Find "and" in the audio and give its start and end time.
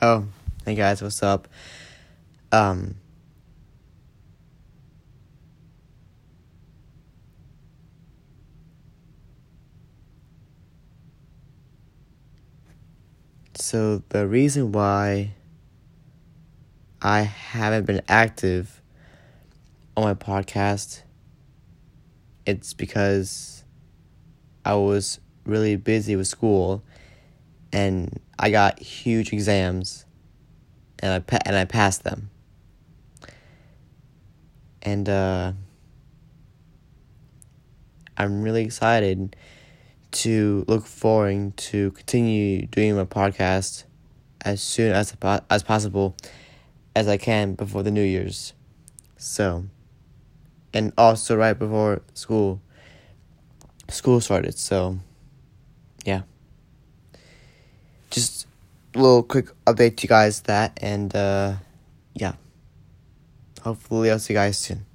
27.72-28.20, 31.00-31.12, 31.44-31.56, 34.82-35.08, 50.72-50.92, 60.82-61.14